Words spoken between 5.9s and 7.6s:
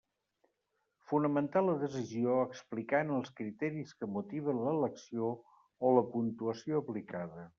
o la puntuació aplicada.